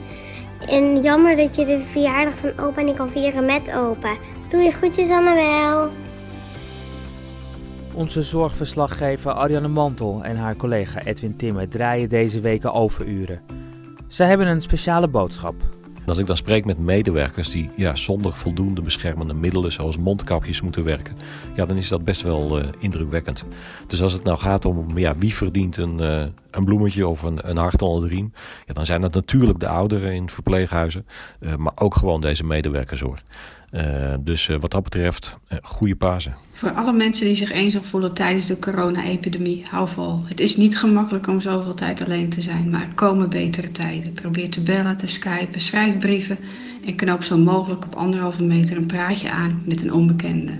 En 0.66 1.02
jammer 1.02 1.36
dat 1.36 1.56
je 1.56 1.64
de 1.64 1.84
verjaardag 1.90 2.36
van 2.36 2.58
opa 2.58 2.80
niet 2.80 2.96
kan 2.96 3.10
vieren 3.10 3.44
met 3.44 3.72
opa. 3.72 4.16
Doe 4.50 4.62
je 4.62 4.70
groetjes, 4.70 5.10
Annabel. 5.10 5.90
Onze 7.94 8.22
zorgverslaggever 8.22 9.32
Ariane 9.32 9.68
Mantel 9.68 10.24
en 10.24 10.36
haar 10.36 10.56
collega 10.56 11.02
Edwin 11.02 11.36
Timmer 11.36 11.68
draaien 11.68 12.08
deze 12.08 12.40
weken 12.40 12.72
overuren. 12.72 13.40
Zij 14.08 14.26
hebben 14.26 14.46
een 14.46 14.62
speciale 14.62 15.08
boodschap. 15.08 15.54
Als 16.06 16.18
ik 16.18 16.26
dan 16.26 16.36
spreek 16.36 16.64
met 16.64 16.78
medewerkers 16.78 17.50
die 17.50 17.70
ja, 17.76 17.94
zonder 17.94 18.36
voldoende 18.36 18.82
beschermende 18.82 19.34
middelen, 19.34 19.72
zoals 19.72 19.96
mondkapjes, 19.96 20.60
moeten 20.60 20.84
werken, 20.84 21.16
ja, 21.54 21.66
dan 21.66 21.76
is 21.76 21.88
dat 21.88 22.04
best 22.04 22.22
wel 22.22 22.60
uh, 22.60 22.68
indrukwekkend. 22.78 23.44
Dus 23.86 24.02
als 24.02 24.12
het 24.12 24.24
nou 24.24 24.38
gaat 24.38 24.64
om 24.64 24.98
ja, 24.98 25.16
wie 25.16 25.34
verdient 25.34 25.76
een, 25.76 26.00
uh, 26.00 26.24
een 26.50 26.64
bloemetje 26.64 27.06
of 27.06 27.22
een, 27.22 27.48
een 27.48 27.56
hart 27.56 27.82
onder 27.82 28.08
de 28.08 28.14
riem, 28.14 28.32
ja, 28.66 28.74
dan 28.74 28.86
zijn 28.86 29.00
dat 29.00 29.14
natuurlijk 29.14 29.60
de 29.60 29.68
ouderen 29.68 30.12
in 30.12 30.30
verpleeghuizen, 30.30 31.06
uh, 31.40 31.56
maar 31.56 31.72
ook 31.74 31.94
gewoon 31.94 32.20
deze 32.20 32.44
medewerkers 32.44 33.00
hoor. 33.00 33.18
Uh, 33.74 34.14
dus 34.20 34.48
uh, 34.48 34.56
wat 34.60 34.70
dat 34.70 34.82
betreft, 34.82 35.34
uh, 35.52 35.58
goede 35.62 35.96
Pasen. 35.96 36.36
Voor 36.52 36.70
alle 36.70 36.92
mensen 36.92 37.26
die 37.26 37.34
zich 37.34 37.52
eenzaam 37.52 37.84
voelen 37.84 38.14
tijdens 38.14 38.46
de 38.46 38.58
corona-epidemie, 38.58 39.64
hou 39.70 39.88
vol. 39.88 40.20
Het 40.26 40.40
is 40.40 40.56
niet 40.56 40.78
gemakkelijk 40.78 41.26
om 41.26 41.40
zoveel 41.40 41.74
tijd 41.74 42.04
alleen 42.04 42.28
te 42.28 42.40
zijn, 42.40 42.70
maar 42.70 42.88
komen 42.94 43.30
betere 43.30 43.70
tijden. 43.70 44.12
Probeer 44.12 44.50
te 44.50 44.60
bellen, 44.60 44.96
te 44.96 45.06
skypen, 45.06 45.60
schrijf 45.60 45.98
brieven 45.98 46.38
en 46.86 46.96
knoop 46.96 47.22
zo 47.22 47.38
mogelijk 47.38 47.84
op 47.84 47.94
anderhalve 47.94 48.42
meter 48.42 48.76
een 48.76 48.86
praatje 48.86 49.30
aan 49.30 49.62
met 49.66 49.82
een 49.82 49.92
onbekende. 49.92 50.52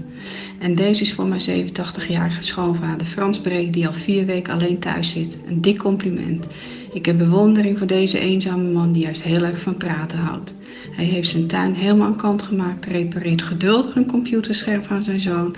En 0.59 0.75
deze 0.75 1.03
is 1.03 1.13
voor 1.13 1.27
mijn 1.27 1.69
87-jarige 1.69 2.43
schoonvader 2.43 3.07
Frans 3.07 3.41
Breek, 3.41 3.73
die 3.73 3.87
al 3.87 3.93
vier 3.93 4.27
weken 4.27 4.55
alleen 4.55 4.79
thuis 4.79 5.11
zit. 5.11 5.39
Een 5.47 5.61
dik 5.61 5.79
compliment. 5.79 6.49
Ik 6.95 7.07
heb 7.07 7.19
bewondering 7.19 7.79
voor 7.79 7.87
deze 7.87 8.19
eenzame 8.19 8.71
man 8.71 8.93
die 8.93 9.03
juist 9.03 9.23
heel 9.23 9.43
erg 9.43 9.61
van 9.61 9.77
praten 9.77 10.19
houdt. 10.19 10.55
Hij 10.91 11.05
heeft 11.05 11.29
zijn 11.29 11.47
tuin 11.47 11.75
helemaal 11.75 12.07
aan 12.07 12.17
kant 12.17 12.43
gemaakt, 12.43 12.85
repareert 12.85 13.43
geduldig 13.43 13.97
een 13.97 14.07
computerscherm 14.07 14.83
van 14.83 15.03
zijn 15.03 15.21
zoon 15.21 15.57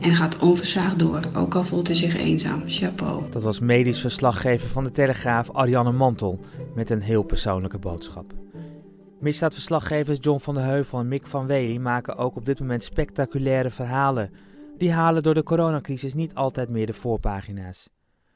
en 0.00 0.14
gaat 0.14 0.38
onversaagd 0.38 0.98
door, 0.98 1.20
ook 1.36 1.54
al 1.54 1.64
voelt 1.64 1.86
hij 1.86 1.96
zich 1.96 2.16
eenzaam. 2.16 2.62
Chapeau. 2.66 3.22
Dat 3.30 3.42
was 3.42 3.58
medisch 3.58 4.00
verslaggever 4.00 4.68
van 4.68 4.84
de 4.84 4.90
Telegraaf 4.90 5.50
Ariane 5.52 5.92
Mantel 5.92 6.40
met 6.74 6.90
een 6.90 7.02
heel 7.02 7.22
persoonlijke 7.22 7.78
boodschap. 7.78 8.32
Misdaadverslaggevers 9.20 10.18
John 10.20 10.38
van 10.38 10.54
der 10.54 10.64
Heuvel 10.64 10.98
en 10.98 11.08
Mick 11.08 11.26
van 11.26 11.46
Wely 11.46 11.76
maken 11.76 12.16
ook 12.16 12.36
op 12.36 12.46
dit 12.46 12.60
moment 12.60 12.82
spectaculaire 12.82 13.70
verhalen. 13.70 14.30
Die 14.78 14.92
halen 14.92 15.22
door 15.22 15.34
de 15.34 15.42
coronacrisis 15.42 16.14
niet 16.14 16.34
altijd 16.34 16.68
meer 16.68 16.86
de 16.86 16.92
voorpagina's. 16.92 17.88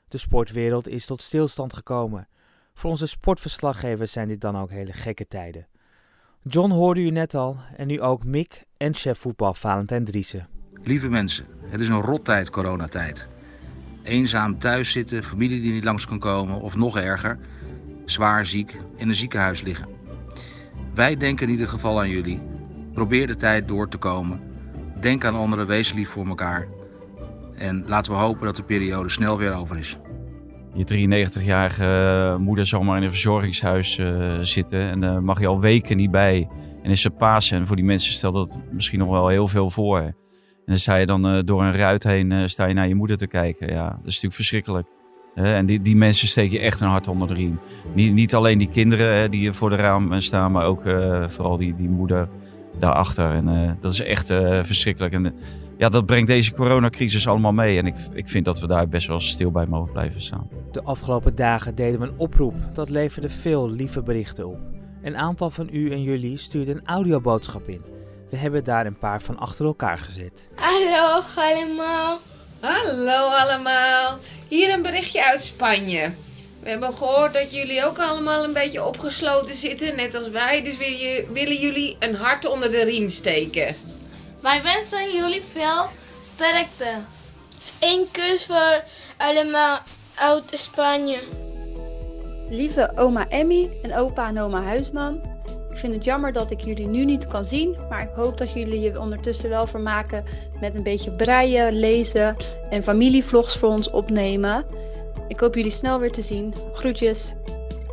De 0.08 0.18
sportwereld 0.18 0.88
is 0.88 1.06
tot 1.06 1.22
stilstand 1.22 1.74
gekomen. 1.74 2.28
Voor 2.80 2.90
onze 2.90 3.06
sportverslaggevers 3.06 4.12
zijn 4.12 4.28
dit 4.28 4.40
dan 4.40 4.56
ook 4.56 4.70
hele 4.70 4.92
gekke 4.92 5.26
tijden. 5.28 5.66
John 6.42 6.70
hoorde 6.70 7.00
u 7.00 7.10
net 7.10 7.34
al 7.34 7.56
en 7.76 7.86
nu 7.86 8.00
ook 8.00 8.24
Mick 8.24 8.64
en 8.76 8.94
chef 8.94 9.18
voetbal 9.18 9.54
Valentijn 9.54 10.04
Driessen. 10.04 10.48
Lieve 10.82 11.08
mensen, 11.08 11.46
het 11.66 11.80
is 11.80 11.88
een 11.88 12.00
rottijd 12.00 12.50
coronatijd. 12.50 13.28
Eenzaam 14.02 14.58
thuis 14.58 14.92
zitten, 14.92 15.22
familie 15.22 15.60
die 15.60 15.72
niet 15.72 15.84
langs 15.84 16.06
kan 16.06 16.18
komen 16.18 16.60
of 16.60 16.76
nog 16.76 16.96
erger, 16.96 17.38
zwaar 18.04 18.46
ziek 18.46 18.76
in 18.96 19.08
een 19.08 19.14
ziekenhuis 19.14 19.62
liggen. 19.62 19.88
Wij 20.94 21.16
denken 21.16 21.46
in 21.46 21.52
ieder 21.52 21.68
geval 21.68 21.98
aan 22.00 22.10
jullie. 22.10 22.42
Probeer 22.92 23.26
de 23.26 23.36
tijd 23.36 23.68
door 23.68 23.88
te 23.88 23.96
komen. 23.96 24.40
Denk 25.00 25.24
aan 25.24 25.34
anderen, 25.34 25.66
wees 25.66 25.92
lief 25.92 26.10
voor 26.10 26.26
elkaar. 26.26 26.68
En 27.54 27.84
laten 27.86 28.12
we 28.12 28.18
hopen 28.18 28.46
dat 28.46 28.56
de 28.56 28.62
periode 28.62 29.08
snel 29.08 29.38
weer 29.38 29.52
over 29.54 29.78
is. 29.78 29.98
Je 30.74 31.08
93-jarige 31.08 32.36
moeder 32.40 32.66
zal 32.66 32.82
maar 32.82 32.96
in 32.96 33.02
een 33.02 33.10
verzorgingshuis 33.10 33.98
uh, 33.98 34.38
zitten 34.42 34.90
en 34.90 35.00
daar 35.00 35.16
uh, 35.16 35.20
mag 35.20 35.40
je 35.40 35.46
al 35.46 35.60
weken 35.60 35.96
niet 35.96 36.10
bij. 36.10 36.48
En 36.82 36.90
is 36.90 37.04
er 37.04 37.10
Pasen 37.10 37.58
en 37.58 37.66
voor 37.66 37.76
die 37.76 37.84
mensen 37.84 38.12
stelt 38.12 38.34
dat 38.34 38.58
misschien 38.70 38.98
nog 38.98 39.10
wel 39.10 39.28
heel 39.28 39.48
veel 39.48 39.70
voor. 39.70 39.98
En 39.98 40.14
dan 40.66 40.78
sta 40.78 40.96
je 40.96 41.06
dan 41.06 41.42
door 41.44 41.62
een 41.62 41.76
ruit 41.76 42.02
heen 42.02 42.50
sta 42.50 42.64
je 42.64 42.74
naar 42.74 42.88
je 42.88 42.94
moeder 42.94 43.16
te 43.16 43.26
kijken. 43.26 43.72
Ja, 43.72 43.84
dat 43.84 43.98
is 43.98 44.04
natuurlijk 44.04 44.34
verschrikkelijk. 44.34 44.86
en 45.34 45.66
die, 45.66 45.82
die 45.82 45.96
mensen 45.96 46.28
steek 46.28 46.50
je 46.50 46.58
echt 46.58 46.80
een 46.80 46.88
hart 46.88 47.08
onder 47.08 47.28
de 47.28 47.34
riem. 47.34 47.58
Niet, 47.94 48.12
niet 48.12 48.34
alleen 48.34 48.58
die 48.58 48.68
kinderen 48.68 49.30
die 49.30 49.52
voor 49.52 49.70
de 49.70 49.76
raam 49.76 50.20
staan, 50.20 50.52
maar 50.52 50.64
ook 50.64 50.82
vooral 51.26 51.56
die, 51.56 51.74
die 51.76 51.88
moeder 51.88 52.28
daarachter. 52.78 53.34
En 53.34 53.76
dat 53.80 53.92
is 53.92 54.00
echt 54.00 54.26
verschrikkelijk. 54.62 55.14
En 55.14 55.34
ja, 55.78 55.88
dat 55.88 56.06
brengt 56.06 56.28
deze 56.28 56.54
coronacrisis 56.54 57.28
allemaal 57.28 57.52
mee. 57.52 57.78
En 57.78 57.86
ik, 57.86 57.94
ik 58.12 58.28
vind 58.28 58.44
dat 58.44 58.60
we 58.60 58.66
daar 58.66 58.88
best 58.88 59.06
wel 59.06 59.20
stil 59.20 59.50
bij 59.50 59.66
mogen 59.66 59.92
blijven 59.92 60.20
staan. 60.20 60.59
De 60.72 60.82
afgelopen 60.82 61.34
dagen 61.34 61.74
deden 61.74 62.00
we 62.00 62.06
een 62.06 62.18
oproep. 62.18 62.54
Dat 62.72 62.88
leverde 62.88 63.28
veel 63.28 63.70
lieve 63.70 64.02
berichten 64.02 64.46
op. 64.46 64.58
Een 65.02 65.16
aantal 65.16 65.50
van 65.50 65.68
u 65.72 65.92
en 65.92 66.02
jullie 66.02 66.38
stuurde 66.38 66.72
een 66.72 66.86
audioboodschap 66.86 67.68
in. 67.68 67.84
We 68.30 68.36
hebben 68.36 68.64
daar 68.64 68.86
een 68.86 68.98
paar 68.98 69.22
van 69.22 69.38
achter 69.38 69.64
elkaar 69.64 69.98
gezet. 69.98 70.48
Hallo 70.54 71.22
allemaal. 71.36 72.18
Hallo 72.60 73.28
allemaal. 73.28 74.18
Hier 74.48 74.72
een 74.72 74.82
berichtje 74.82 75.24
uit 75.24 75.42
Spanje. 75.42 76.12
We 76.60 76.68
hebben 76.68 76.94
gehoord 76.94 77.32
dat 77.32 77.54
jullie 77.54 77.84
ook 77.84 77.98
allemaal 77.98 78.44
een 78.44 78.52
beetje 78.52 78.84
opgesloten 78.84 79.56
zitten, 79.56 79.96
net 79.96 80.14
als 80.14 80.28
wij. 80.28 80.62
Dus 80.62 80.76
willen 81.32 81.60
jullie 81.60 81.96
een 81.98 82.14
hart 82.14 82.46
onder 82.46 82.70
de 82.70 82.84
riem 82.84 83.10
steken. 83.10 83.76
Wij 84.40 84.62
wensen 84.62 85.12
jullie 85.12 85.42
veel 85.52 85.84
sterkte. 86.34 86.94
Eén 87.80 88.08
kus 88.10 88.44
voor 88.46 88.84
allemaal 89.16 89.80
uit 90.20 90.50
Spanje. 90.52 91.18
Lieve 92.50 92.92
oma 92.94 93.28
Emmy 93.28 93.70
en 93.82 93.94
opa 93.94 94.28
en 94.28 94.40
oma 94.40 94.62
Huisman. 94.62 95.20
Ik 95.70 95.76
vind 95.76 95.94
het 95.94 96.04
jammer 96.04 96.32
dat 96.32 96.50
ik 96.50 96.60
jullie 96.60 96.86
nu 96.86 97.04
niet 97.04 97.26
kan 97.26 97.44
zien, 97.44 97.76
maar 97.88 98.02
ik 98.02 98.14
hoop 98.14 98.38
dat 98.38 98.52
jullie 98.52 98.80
je 98.80 99.00
ondertussen 99.00 99.48
wel 99.48 99.66
vermaken 99.66 100.24
met 100.60 100.74
een 100.74 100.82
beetje 100.82 101.10
breien, 101.10 101.72
lezen 101.72 102.36
en 102.70 102.82
familievlogs 102.82 103.56
voor 103.56 103.68
ons 103.68 103.90
opnemen. 103.90 104.64
Ik 105.28 105.40
hoop 105.40 105.54
jullie 105.54 105.70
snel 105.70 105.98
weer 105.98 106.12
te 106.12 106.22
zien. 106.22 106.54
Groetjes. 106.72 107.32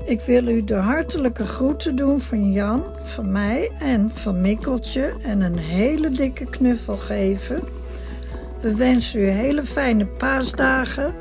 Ik 0.06 0.22
wil 0.22 0.48
u 0.48 0.64
de 0.64 0.76
hartelijke 0.76 1.46
groeten 1.46 1.96
doen 1.96 2.20
van 2.22 2.52
Jan, 2.52 2.84
van 3.04 3.32
mij 3.32 3.72
en 3.80 4.12
van 4.14 4.42
Mikkeltje 4.42 5.14
en 5.22 5.42
een 5.42 5.58
hele 5.58 6.10
dikke 6.10 6.46
knuffel 6.46 6.96
geven. 6.96 7.60
We 8.62 8.76
wensen 8.76 9.20
u 9.20 9.28
hele 9.28 9.64
fijne 9.64 10.06
paasdagen, 10.06 11.16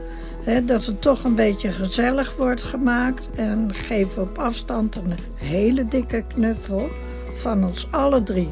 dat 0.46 0.84
het 0.84 1.02
toch 1.02 1.24
een 1.24 1.34
beetje 1.34 1.70
gezellig 1.70 2.36
wordt 2.36 2.62
gemaakt 2.62 3.30
en 3.34 3.74
geven 3.74 4.22
op 4.22 4.38
afstand 4.38 4.96
een 4.96 5.14
hele 5.34 5.88
dikke 5.88 6.24
knuffel 6.28 6.88
van 7.34 7.64
ons 7.64 7.88
alle 7.90 8.22
drie. 8.22 8.48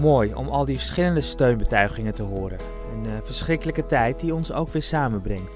Mooi 0.00 0.34
om 0.34 0.48
al 0.48 0.64
die 0.64 0.76
verschillende 0.76 1.20
steunbetuigingen 1.20 2.14
te 2.14 2.22
horen. 2.22 2.58
Een 2.94 3.04
uh, 3.04 3.10
verschrikkelijke 3.24 3.86
tijd 3.86 4.20
die 4.20 4.34
ons 4.34 4.52
ook 4.52 4.68
weer 4.68 4.82
samenbrengt. 4.82 5.50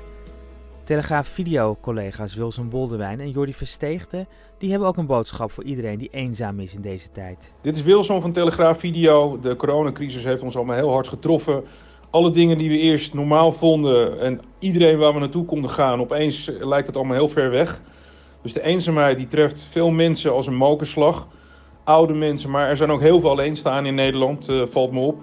Telegraaf 0.85 1.28
Video-collega's 1.28 2.35
Wilson 2.35 2.68
Boldewijn 2.68 3.20
en 3.20 3.30
Jordi 3.30 3.54
Versteegde, 3.54 4.26
die 4.58 4.70
hebben 4.70 4.88
ook 4.88 4.96
een 4.96 5.06
boodschap 5.06 5.52
voor 5.52 5.64
iedereen 5.64 5.99
die 5.99 6.11
eenzaam 6.12 6.61
is 6.61 6.75
in 6.75 6.80
deze 6.80 7.11
tijd. 7.11 7.52
Dit 7.61 7.76
is 7.76 7.82
Wilson 7.82 8.20
van 8.20 8.32
Telegraaf 8.32 8.78
Video. 8.78 9.38
De 9.40 9.56
coronacrisis 9.56 10.25
heeft 10.25 10.42
ons 10.42 10.56
allemaal 10.56 10.76
heel 10.76 10.90
hard 10.90 11.08
getroffen. 11.08 11.64
Alle 12.16 12.30
dingen 12.30 12.58
die 12.58 12.68
we 12.68 12.78
eerst 12.78 13.14
normaal 13.14 13.52
vonden 13.52 14.20
en 14.20 14.40
iedereen 14.58 14.99
waar 14.99 15.12
we 15.12 15.18
naartoe 15.18 15.44
konden 15.44 15.70
gaan, 15.70 16.00
opeens 16.00 16.50
lijkt 16.61 16.87
het 16.87 16.96
allemaal 16.96 17.16
heel 17.16 17.28
ver 17.28 17.50
weg. 17.50 17.80
Dus 18.42 18.52
de 18.52 18.62
eenzaamheid 18.62 19.16
die 19.16 19.26
treft 19.26 19.68
veel 19.70 19.90
mensen 19.90 20.32
als 20.32 20.46
een 20.46 20.54
mokerslag. 20.54 21.28
Oude 21.85 22.14
mensen, 22.14 22.50
maar 22.50 22.68
er 22.68 22.76
zijn 22.76 22.90
ook 22.90 23.00
heel 23.00 23.20
veel 23.20 23.30
alleenstaan 23.30 23.87
in 23.87 23.94
Nederland, 23.94 24.49
uh, 24.49 24.62
valt 24.66 24.92
me 24.92 25.00
op. 25.00 25.18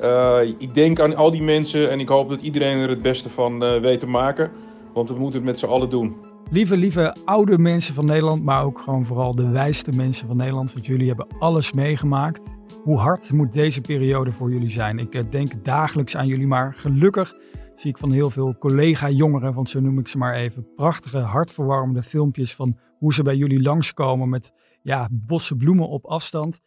Uh, 0.00 0.38
ik 0.58 0.74
denk 0.74 1.00
aan 1.00 1.16
al 1.16 1.30
die 1.30 1.42
mensen 1.42 1.90
en 1.90 2.00
ik 2.00 2.08
hoop 2.08 2.28
dat 2.28 2.40
iedereen 2.40 2.78
er 2.78 2.88
het 2.88 3.02
beste 3.02 3.30
van 3.30 3.80
weet 3.80 4.00
te 4.00 4.06
maken. 4.06 4.50
Want 4.92 5.08
we 5.08 5.18
moeten 5.18 5.38
het 5.38 5.48
met 5.48 5.58
z'n 5.58 5.66
allen 5.66 5.90
doen. 5.90 6.27
Lieve, 6.50 6.76
lieve 6.76 7.16
oude 7.24 7.58
mensen 7.58 7.94
van 7.94 8.04
Nederland, 8.04 8.44
maar 8.44 8.64
ook 8.64 8.80
gewoon 8.80 9.06
vooral 9.06 9.34
de 9.34 9.48
wijste 9.48 9.92
mensen 9.92 10.26
van 10.26 10.36
Nederland. 10.36 10.72
Want 10.72 10.86
jullie 10.86 11.08
hebben 11.08 11.26
alles 11.38 11.72
meegemaakt. 11.72 12.56
Hoe 12.82 12.98
hard 12.98 13.32
moet 13.32 13.52
deze 13.52 13.80
periode 13.80 14.32
voor 14.32 14.52
jullie 14.52 14.70
zijn? 14.70 14.98
Ik 14.98 15.14
eh, 15.14 15.30
denk 15.30 15.64
dagelijks 15.64 16.16
aan 16.16 16.26
jullie, 16.26 16.46
maar 16.46 16.74
gelukkig 16.74 17.34
zie 17.76 17.90
ik 17.90 17.98
van 17.98 18.12
heel 18.12 18.30
veel 18.30 18.58
collega-jongeren, 18.58 19.54
want 19.54 19.68
zo 19.68 19.80
noem 19.80 19.98
ik 19.98 20.08
ze 20.08 20.18
maar 20.18 20.34
even, 20.34 20.74
prachtige, 20.74 21.18
hartverwarmende 21.18 22.02
filmpjes 22.02 22.54
van 22.54 22.78
hoe 22.98 23.14
ze 23.14 23.22
bij 23.22 23.36
jullie 23.36 23.62
langskomen 23.62 24.28
met 24.28 24.52
ja, 24.82 25.08
bossen 25.12 25.56
bloemen 25.56 25.88
op 25.88 26.06
afstand. 26.06 26.60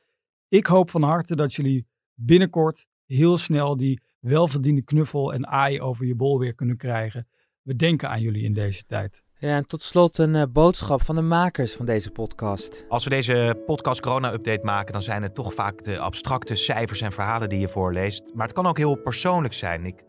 Ik 0.47 0.65
hoop 0.65 0.89
van 0.89 1.03
harte 1.03 1.35
dat 1.35 1.53
jullie 1.53 1.87
binnenkort 2.13 2.85
heel 3.05 3.37
snel 3.37 3.77
die 3.77 4.01
welverdiende 4.19 4.81
knuffel 4.81 5.33
en 5.33 5.47
aai 5.47 5.81
over 5.81 6.05
je 6.05 6.15
bol 6.15 6.39
weer 6.39 6.55
kunnen 6.55 6.77
krijgen 6.77 7.27
we 7.63 7.75
denken 7.75 8.09
aan 8.09 8.21
jullie 8.21 8.43
in 8.43 8.53
deze 8.53 8.85
tijd. 8.85 9.23
Ja, 9.41 9.55
en 9.55 9.67
tot 9.67 9.83
slot 9.83 10.17
een 10.17 10.35
uh, 10.35 10.43
boodschap 10.49 11.03
van 11.03 11.15
de 11.15 11.21
makers 11.21 11.73
van 11.73 11.85
deze 11.85 12.11
podcast. 12.11 12.85
Als 12.89 13.03
we 13.03 13.09
deze 13.09 13.63
podcast 13.65 14.01
corona-update 14.01 14.63
maken, 14.63 14.93
dan 14.93 15.01
zijn 15.01 15.23
het 15.23 15.35
toch 15.35 15.53
vaak 15.53 15.83
de 15.83 15.99
abstracte 15.99 16.55
cijfers 16.55 17.01
en 17.01 17.11
verhalen 17.11 17.49
die 17.49 17.59
je 17.59 17.67
voorleest. 17.67 18.31
Maar 18.33 18.45
het 18.45 18.55
kan 18.55 18.65
ook 18.65 18.77
heel 18.77 18.95
persoonlijk 18.95 19.53
zijn. 19.53 19.85
Ik 19.85 20.03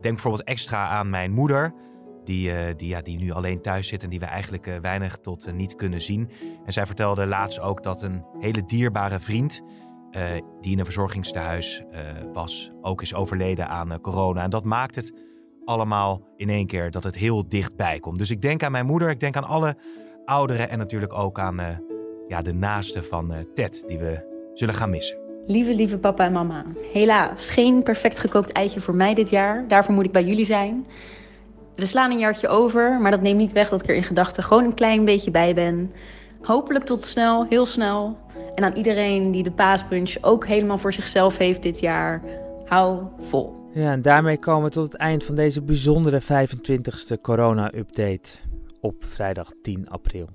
denk 0.00 0.14
bijvoorbeeld 0.14 0.44
extra 0.44 0.88
aan 0.88 1.10
mijn 1.10 1.32
moeder, 1.32 1.74
die, 2.24 2.50
uh, 2.50 2.58
die, 2.76 2.88
ja, 2.88 3.02
die 3.02 3.18
nu 3.18 3.30
alleen 3.30 3.62
thuis 3.62 3.88
zit 3.88 4.02
en 4.02 4.10
die 4.10 4.20
we 4.20 4.26
eigenlijk 4.26 4.66
uh, 4.66 4.78
weinig 4.78 5.18
tot 5.18 5.52
niet 5.52 5.74
kunnen 5.74 6.02
zien. 6.02 6.30
En 6.64 6.72
zij 6.72 6.86
vertelde 6.86 7.26
laatst 7.26 7.60
ook 7.60 7.82
dat 7.82 8.02
een 8.02 8.24
hele 8.38 8.64
dierbare 8.64 9.20
vriend, 9.20 9.62
die 10.60 10.72
in 10.72 10.78
een 10.78 10.84
verzorgingstehuis 10.84 11.84
was, 12.32 12.72
ook 12.80 13.02
is 13.02 13.14
overleden 13.14 13.68
aan 13.68 14.00
corona. 14.00 14.42
En 14.42 14.50
dat 14.50 14.64
maakt 14.64 14.94
het 14.94 15.33
allemaal 15.64 16.20
in 16.36 16.48
één 16.48 16.66
keer 16.66 16.90
dat 16.90 17.04
het 17.04 17.14
heel 17.14 17.48
dichtbij 17.48 18.00
komt. 18.00 18.18
Dus 18.18 18.30
ik 18.30 18.42
denk 18.42 18.62
aan 18.62 18.72
mijn 18.72 18.86
moeder, 18.86 19.10
ik 19.10 19.20
denk 19.20 19.36
aan 19.36 19.44
alle 19.44 19.76
ouderen 20.24 20.70
en 20.70 20.78
natuurlijk 20.78 21.12
ook 21.12 21.38
aan 21.38 21.60
uh, 21.60 21.66
ja, 22.28 22.42
de 22.42 22.52
naasten 22.52 23.04
van 23.04 23.32
uh, 23.32 23.38
Ted 23.54 23.84
die 23.88 23.98
we 23.98 24.32
zullen 24.54 24.74
gaan 24.74 24.90
missen. 24.90 25.18
Lieve, 25.46 25.74
lieve 25.74 25.98
papa 25.98 26.24
en 26.24 26.32
mama. 26.32 26.64
Helaas, 26.92 27.50
geen 27.50 27.82
perfect 27.82 28.18
gekookt 28.18 28.52
eitje 28.52 28.80
voor 28.80 28.94
mij 28.94 29.14
dit 29.14 29.30
jaar. 29.30 29.68
Daarvoor 29.68 29.94
moet 29.94 30.04
ik 30.04 30.12
bij 30.12 30.24
jullie 30.24 30.44
zijn. 30.44 30.86
We 31.74 31.86
slaan 31.86 32.10
een 32.10 32.18
jaartje 32.18 32.48
over, 32.48 33.00
maar 33.00 33.10
dat 33.10 33.20
neemt 33.20 33.38
niet 33.38 33.52
weg 33.52 33.68
dat 33.68 33.82
ik 33.82 33.88
er 33.88 33.94
in 33.94 34.02
gedachten 34.02 34.42
gewoon 34.42 34.64
een 34.64 34.74
klein 34.74 35.04
beetje 35.04 35.30
bij 35.30 35.54
ben. 35.54 35.92
Hopelijk 36.42 36.84
tot 36.84 37.02
snel, 37.02 37.46
heel 37.48 37.66
snel. 37.66 38.16
En 38.54 38.64
aan 38.64 38.76
iedereen 38.76 39.30
die 39.30 39.42
de 39.42 39.52
paasbrunch 39.52 40.14
ook 40.20 40.46
helemaal 40.46 40.78
voor 40.78 40.92
zichzelf 40.92 41.36
heeft 41.36 41.62
dit 41.62 41.80
jaar. 41.80 42.22
Hou 42.64 43.02
vol. 43.20 43.63
Ja, 43.74 43.92
en 43.92 44.02
daarmee 44.02 44.38
komen 44.38 44.64
we 44.64 44.70
tot 44.70 44.92
het 44.92 44.94
eind 44.94 45.24
van 45.24 45.34
deze 45.34 45.62
bijzondere 45.62 46.22
25e 46.22 47.20
corona-update 47.22 48.30
op 48.80 49.04
vrijdag 49.06 49.50
10 49.62 49.88
april. 49.88 50.28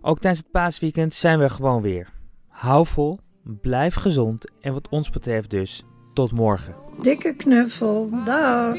Ook 0.00 0.18
tijdens 0.18 0.42
het 0.42 0.50
paasweekend 0.50 1.14
zijn 1.14 1.38
we 1.38 1.44
er 1.44 1.50
gewoon 1.50 1.82
weer. 1.82 2.08
Hou 2.48 2.86
vol, 2.86 3.18
blijf 3.42 3.94
gezond 3.94 4.50
en 4.60 4.72
wat 4.72 4.88
ons 4.88 5.10
betreft 5.10 5.50
dus 5.50 5.82
tot 6.14 6.32
morgen. 6.32 6.74
Dikke 7.02 7.34
knuffel, 7.36 8.10
dag. 8.24 8.74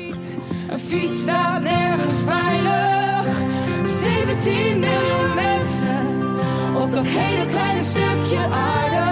Een 0.69 0.79
fiets 0.79 1.21
staat 1.21 1.61
nergens 1.61 2.23
veilig. 2.23 3.41
17 3.85 4.79
miljoen 4.79 5.33
mensen 5.35 6.07
op 6.81 6.91
dat 6.91 7.05
hele 7.05 7.47
kleine 7.49 7.83
stukje 7.83 8.37
aarde. 8.37 9.03